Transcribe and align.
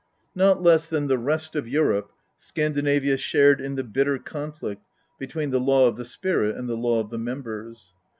Not 0.33 0.63
less 0.63 0.89
than 0.89 1.09
the 1.09 1.17
rest 1.19 1.55
of 1.55 1.67
Europe, 1.67 2.11
Scandinavia 2.35 3.17
shared 3.17 3.61
in 3.61 3.75
the 3.75 3.83
bitter 3.83 4.17
conflict 4.17 4.83
between 5.19 5.51
the 5.51 5.59
law 5.59 5.87
of 5.87 5.95
the 5.95 6.05
spirit 6.05 6.57
and 6.57 6.67
the 6.67 6.73
law 6.75 6.99
of 7.01 7.11
the 7.11 7.19
members. 7.19 7.93